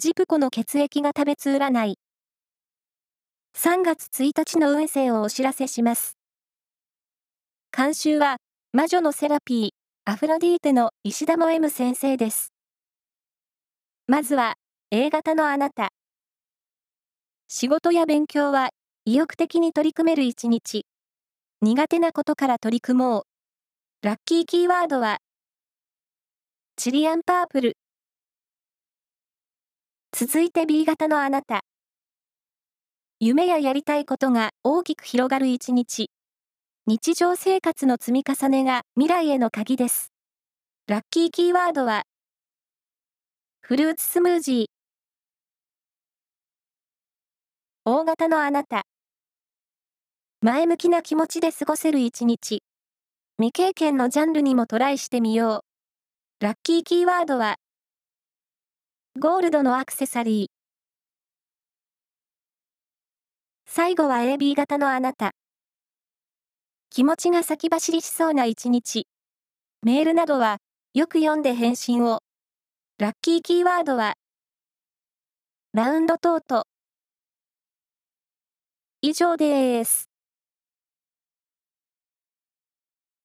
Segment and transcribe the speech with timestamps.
[0.00, 1.98] ジプコの血液が食べつ占い。
[3.56, 6.16] 3月1日の運勢をお知らせします。
[7.76, 8.36] 監修は、
[8.72, 9.70] 魔女のセラピー、
[10.04, 12.52] アフロディーテの石田も M 先生です。
[14.06, 14.54] まずは、
[14.92, 15.88] A 型のあなた。
[17.48, 18.68] 仕事や勉強は、
[19.04, 20.86] 意欲的に取り組める一日。
[21.60, 24.06] 苦手なことから取り組もう。
[24.06, 25.18] ラッキーキーワードは、
[26.76, 27.76] チリアンパープル。
[30.20, 31.60] 続いて B 型のあなた。
[33.20, 36.10] 夢ややりたいことが大きく広がる一日。
[36.88, 40.10] 日常生活の積み重ねが未来への鍵です。
[40.88, 42.02] ラッキーキーワードは、
[43.60, 44.66] フルーツスムージー。
[47.84, 48.86] 大型のあなた。
[50.40, 52.64] 前向きな気持ちで過ごせる一日。
[53.36, 55.62] 未経験のジャンルにもトライしてみよ
[56.40, 56.44] う。
[56.44, 57.54] ラッキーキーワードは、
[59.20, 60.46] ゴールドのアクセサリー。
[63.66, 65.32] 最後は AB 型のあなた。
[66.88, 69.08] 気持ちが先走りしそうな一日。
[69.82, 70.58] メールなどは、
[70.94, 72.20] よく読んで返信を。
[72.98, 74.14] ラッキーキーワードは、
[75.72, 76.68] ラウンドトート。
[79.02, 80.07] 以上です。